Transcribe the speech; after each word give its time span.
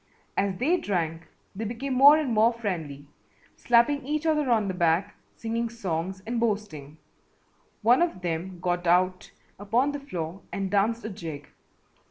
As 0.35 0.57
they 0.57 0.77
drank 0.77 1.27
they 1.55 1.63
became 1.63 1.93
more 1.93 2.17
and 2.17 2.33
more 2.33 2.51
friendly, 2.53 3.05
slapping 3.55 4.03
each 4.03 4.25
other 4.25 4.49
on 4.49 4.67
the 4.67 4.73
back, 4.73 5.15
singing 5.35 5.69
songs 5.69 6.23
and 6.25 6.39
boasting. 6.39 6.97
One 7.83 8.01
of 8.01 8.21
them 8.23 8.59
got 8.59 8.87
out 8.87 9.29
upon 9.59 9.91
the 9.91 9.99
floor 9.99 10.41
and 10.51 10.71
danced 10.71 11.05
a 11.05 11.09
jig. 11.09 11.49